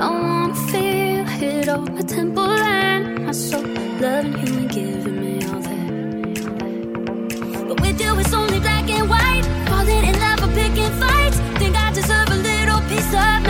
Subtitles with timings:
[0.00, 3.62] I wanna feel it on my temple and my soul.
[4.00, 5.90] Loving you and giving me all that.
[7.68, 9.44] But with you, it's only black and white.
[9.68, 11.36] Falling in love or picking fights.
[11.58, 13.49] Think I deserve a little piece of.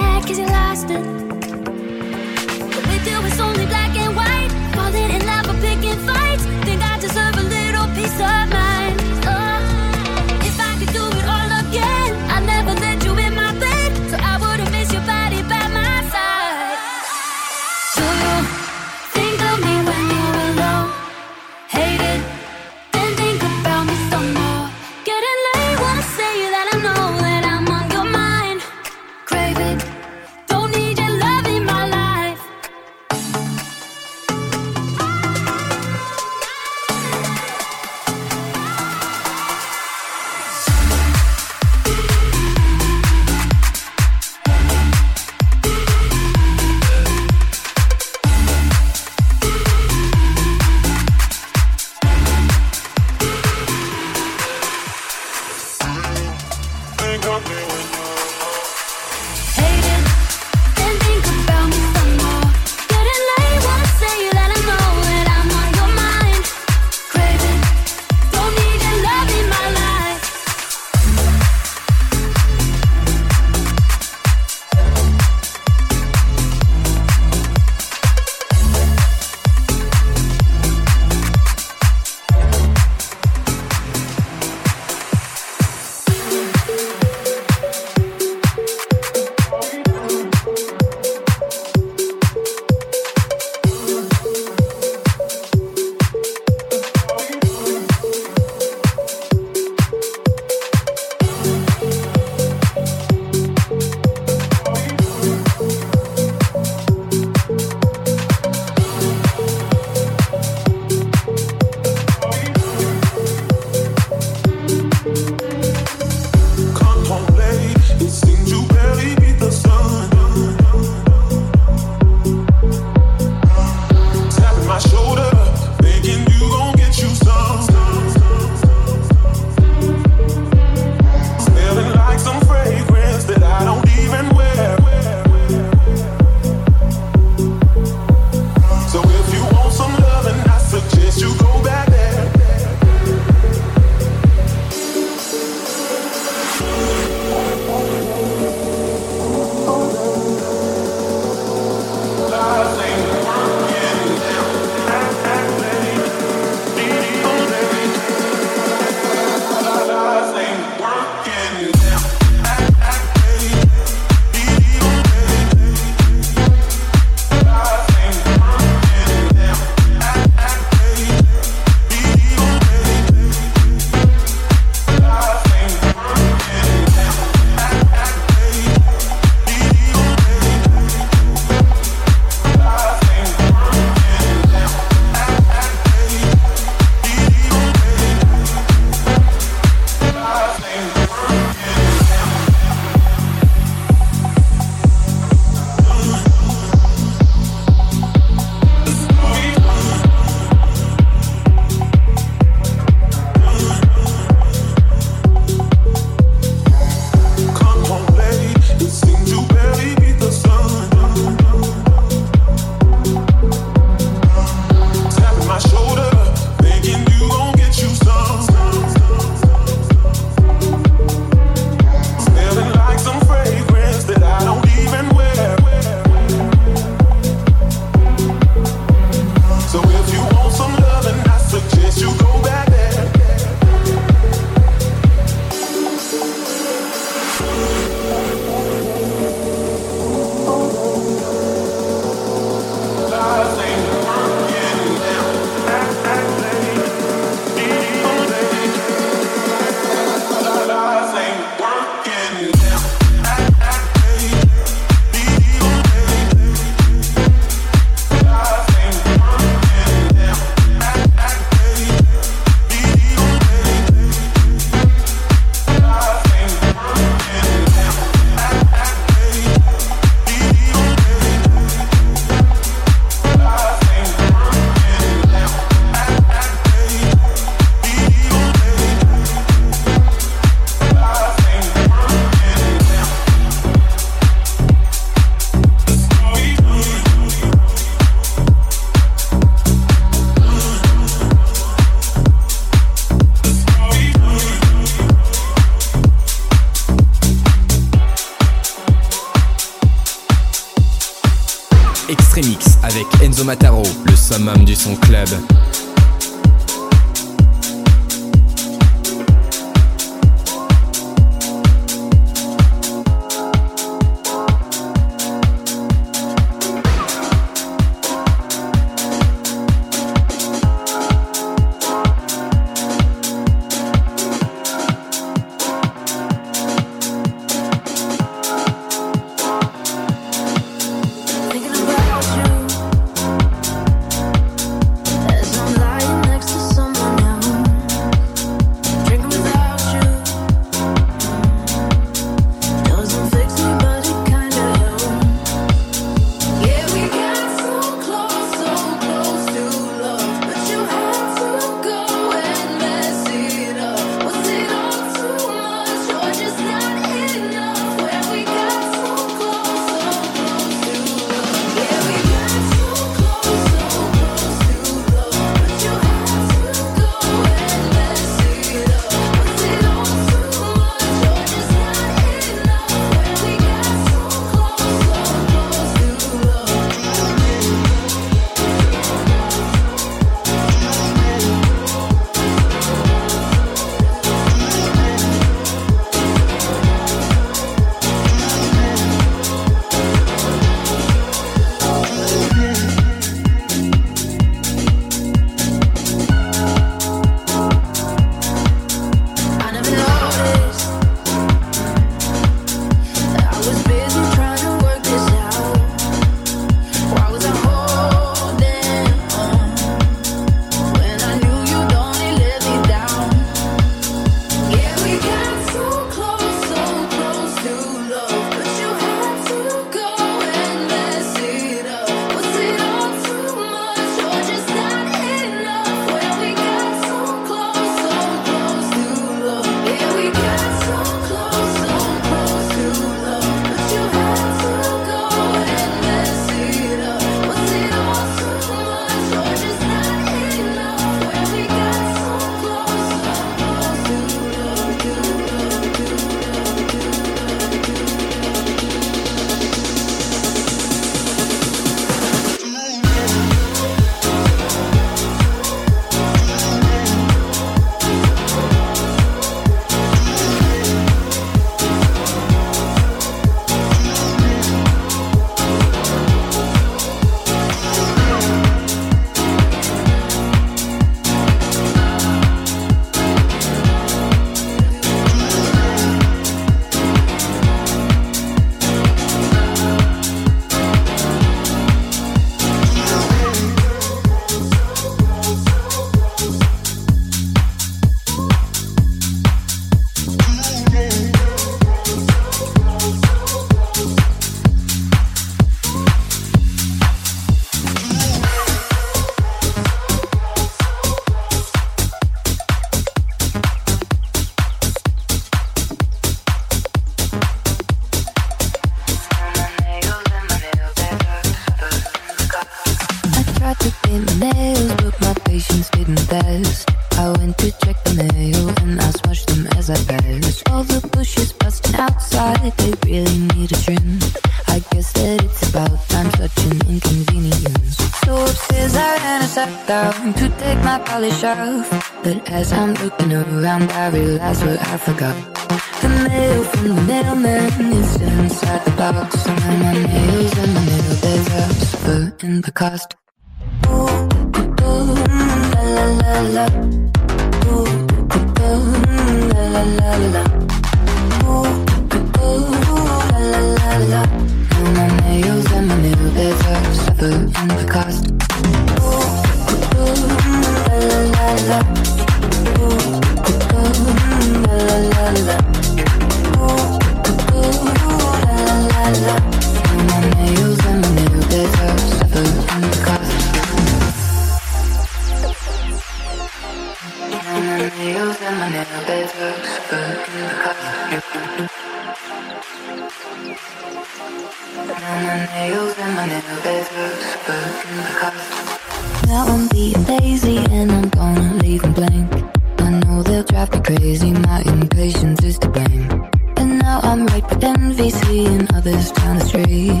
[593.66, 596.08] drive me crazy, my impatience is to blame.
[596.56, 600.00] And now I'm right with NVC and others down the street.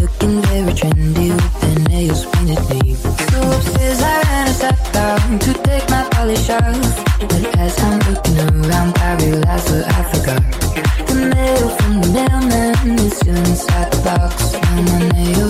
[0.00, 2.96] Looking very trendy with their nails painted deep.
[2.96, 7.04] So upstairs I ran a step down to take my polish off.
[7.20, 10.42] But as I'm looking around, I realize what I forgot.
[11.06, 14.52] The mail from the mailman is still inside the box.
[14.54, 15.47] Now my nail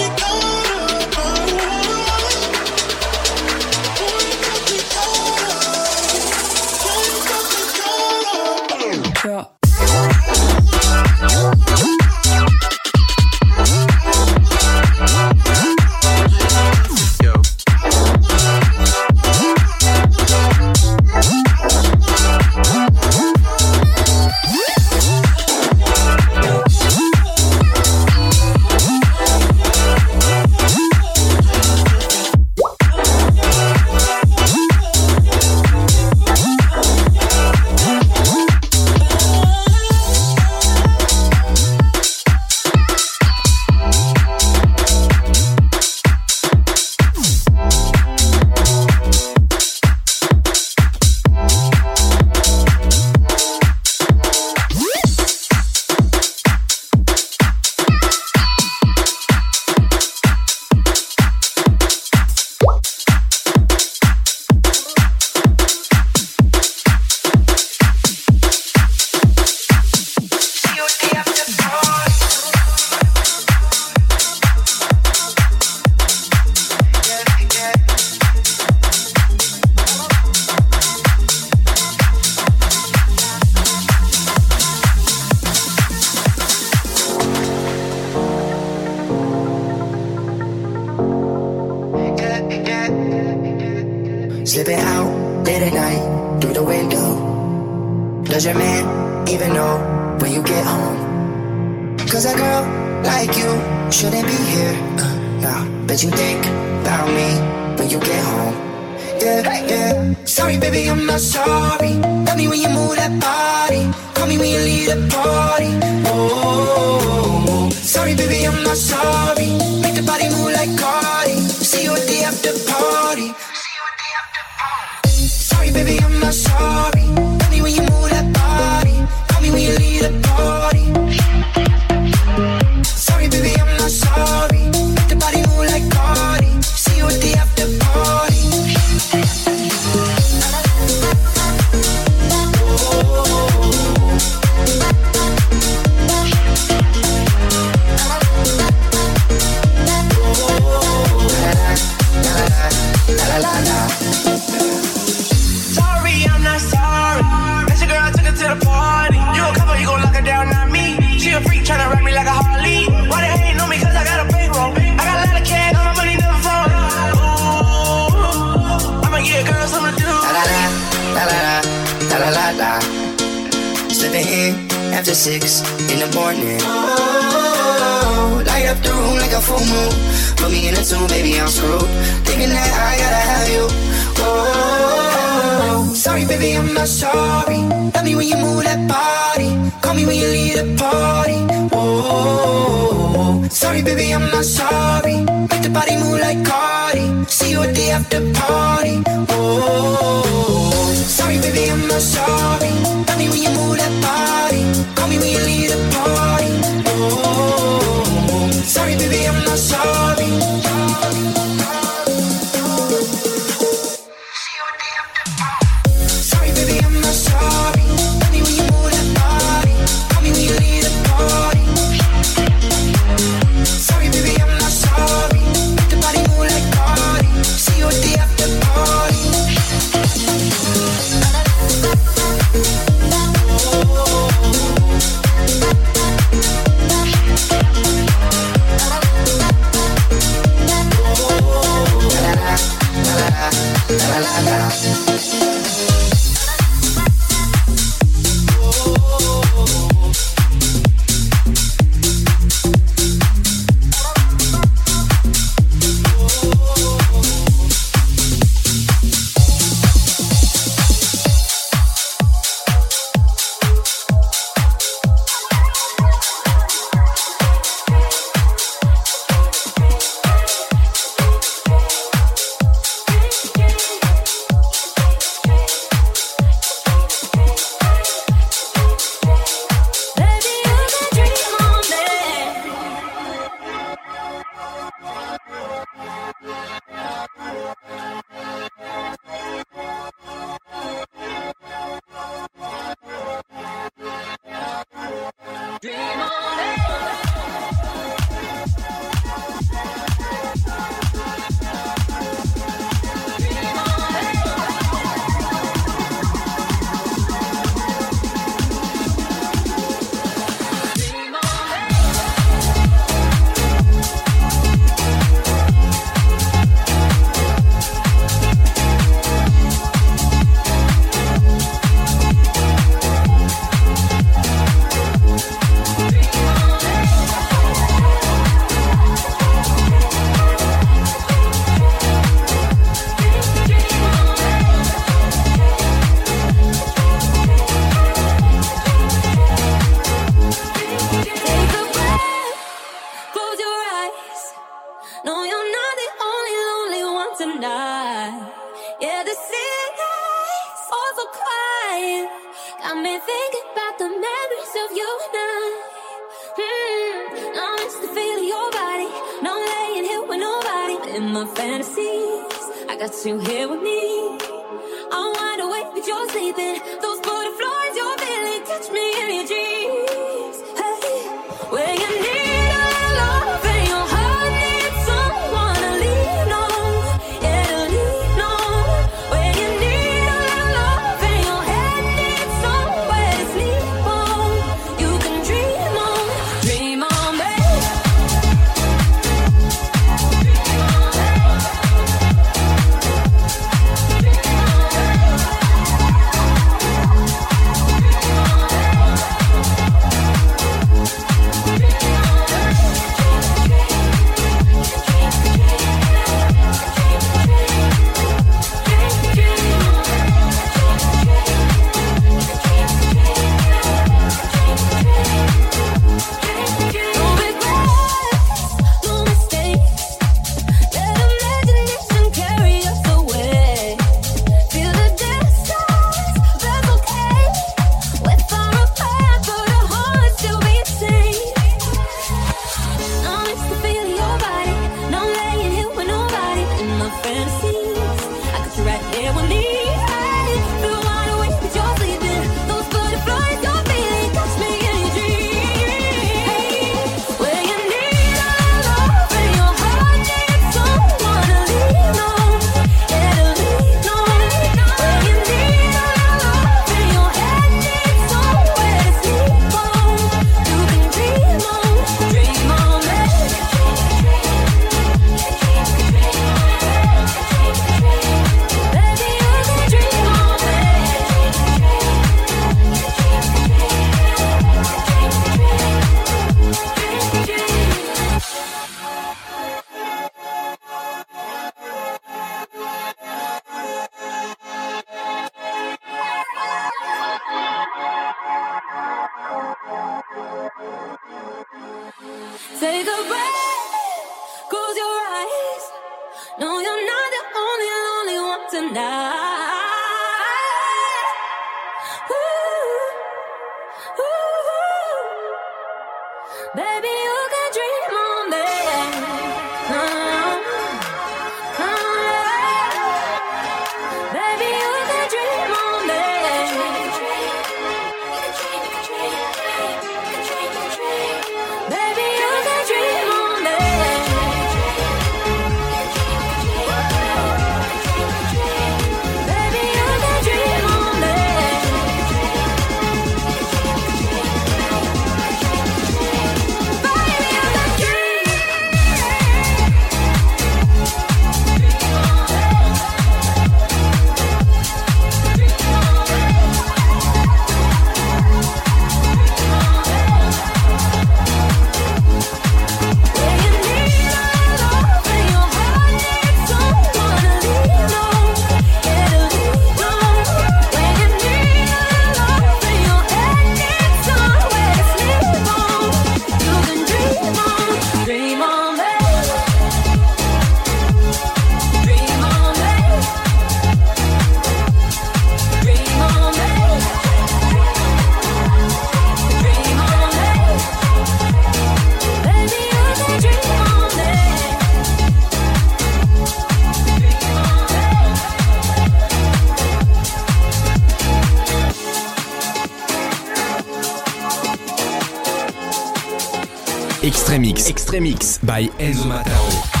[597.23, 597.87] Extreme X.
[597.87, 600.00] Extreme X by Enzo Mataro.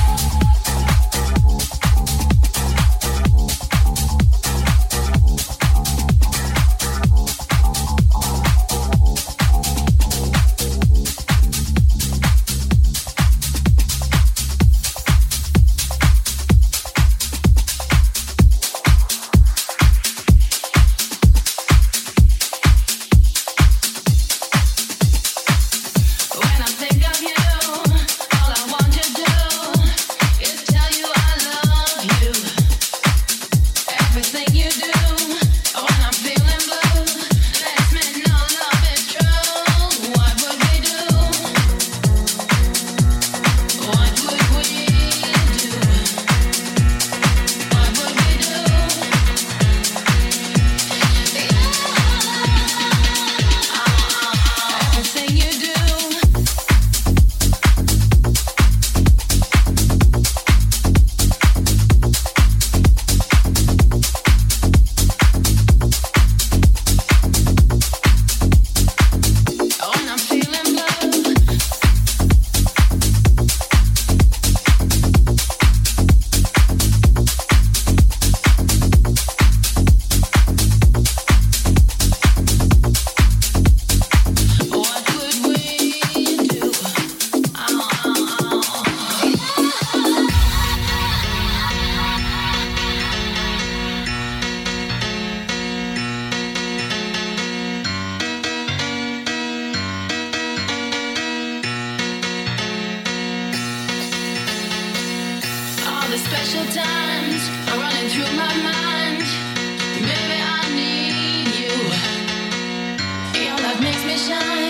[114.21, 114.60] Shine,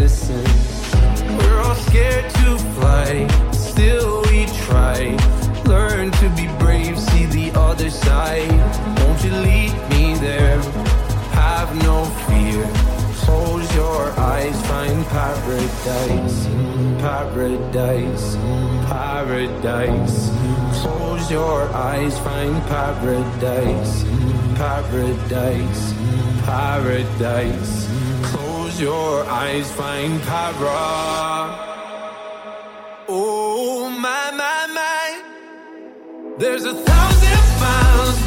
[0.00, 0.42] Listen.
[1.38, 5.16] We're all scared to fly, still we try.
[5.66, 8.50] Learn to be brave, see the other side.
[8.98, 10.60] Won't you lead me there?
[11.38, 12.68] Have no fear.
[13.22, 16.46] Close your eyes, find paradise,
[17.00, 18.36] paradise,
[18.90, 20.30] paradise.
[20.82, 24.02] Close your eyes, find paradise,
[24.58, 25.92] paradise,
[26.44, 28.03] paradise
[28.74, 31.54] as your eyes find power.
[33.08, 36.36] Oh, my, my, my.
[36.38, 38.23] There's a thousand miles.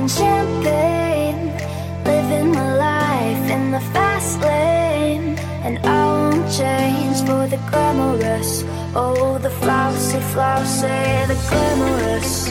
[0.00, 1.52] popping champagne,
[2.04, 5.38] living my life in the fast lane.
[5.64, 8.64] And I won't change for the glamorous.
[8.94, 10.88] Oh, the flousy, flousy,
[11.28, 12.50] the glamorous.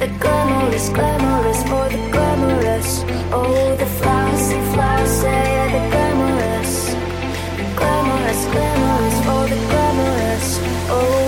[0.00, 3.04] The glamorous, glamorous, for the glamorous.
[3.32, 5.40] Oh, the flousy, flousy,
[5.74, 6.74] the glamorous.
[7.58, 10.48] The glamorous, glamorous, for the glamorous.
[10.90, 11.23] Oh,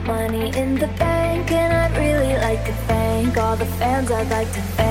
[0.00, 4.30] got money in the bank, and I'd really like to thank all the fans I'd
[4.30, 4.89] like to thank.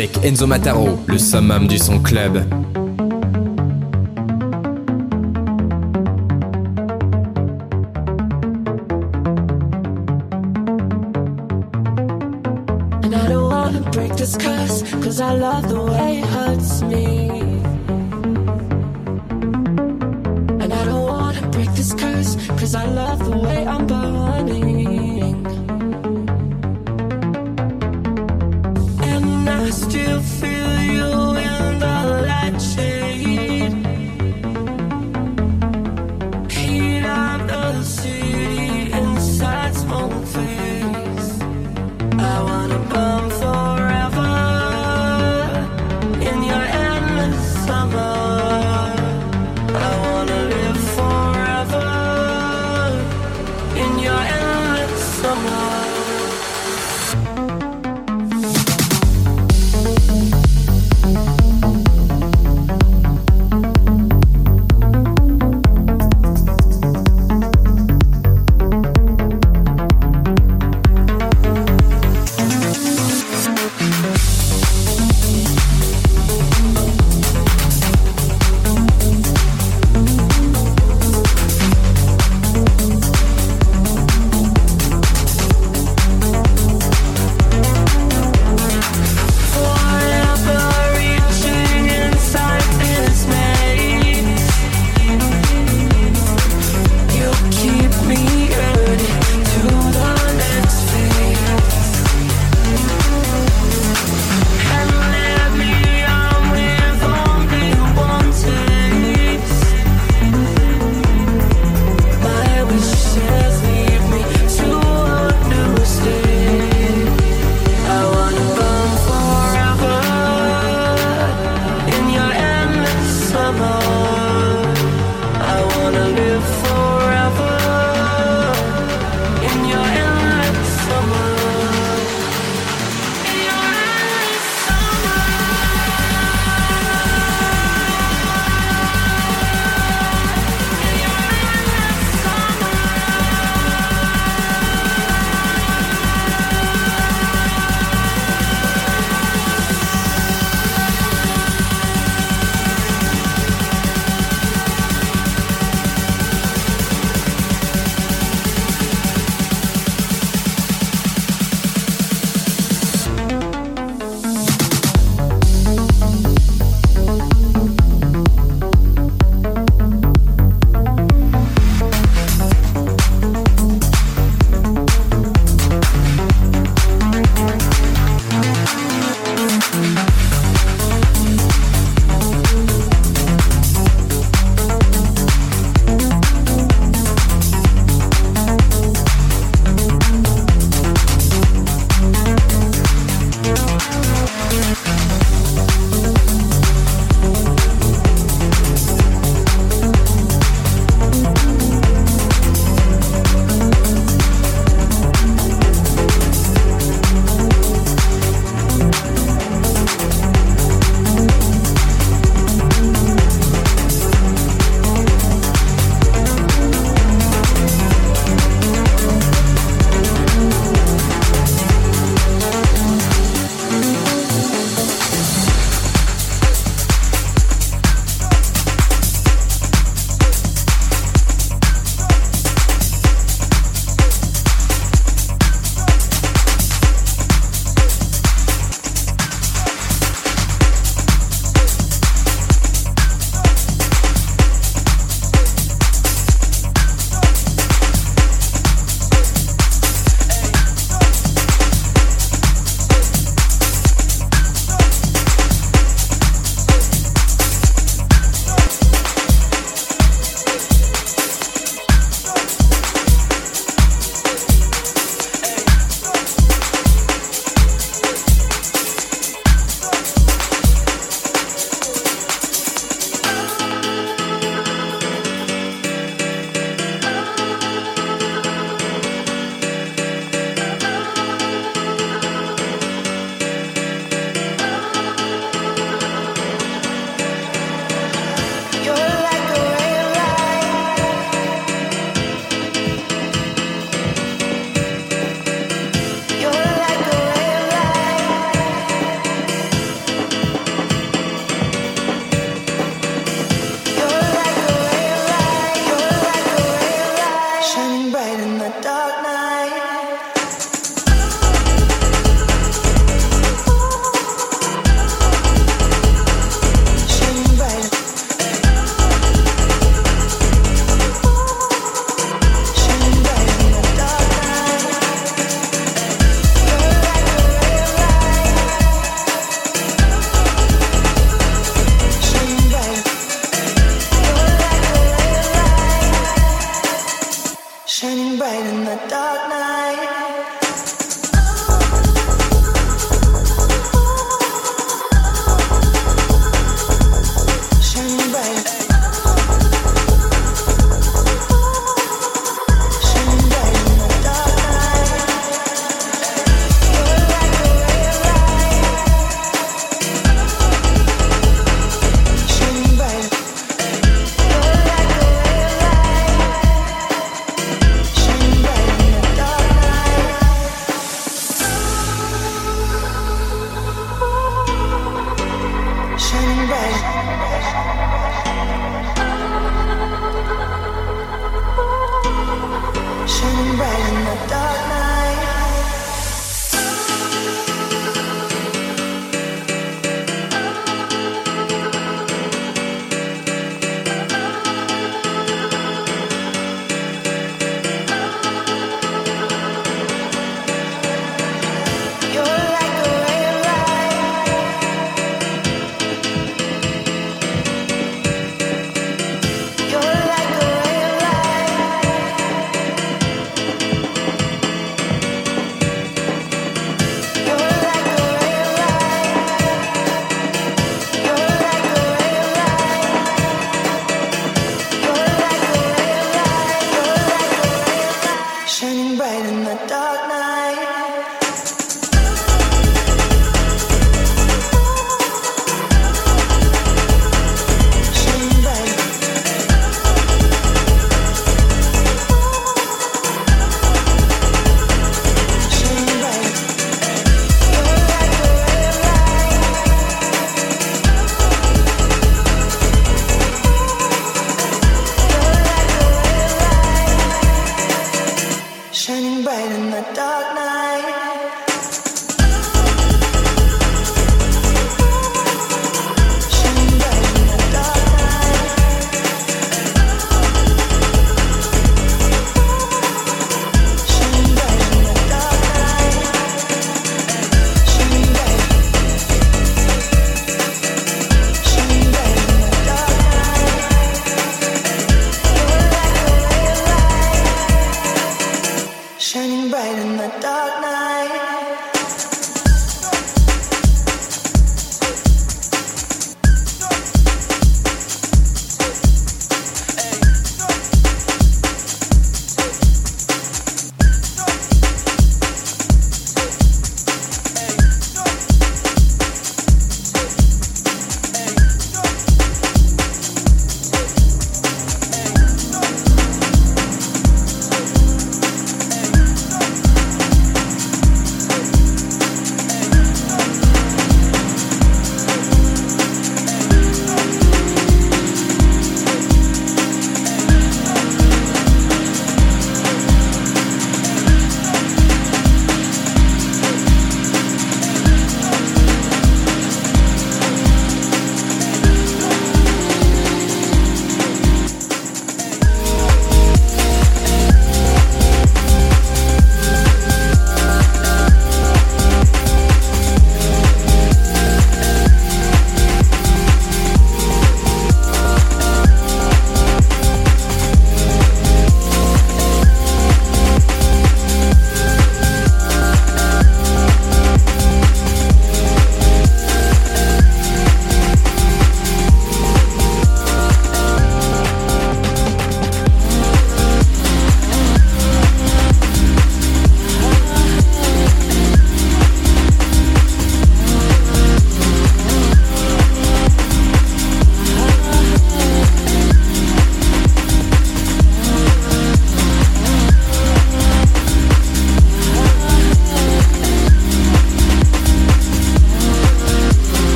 [0.00, 2.42] avec Enzo Mataro, le summum du son club.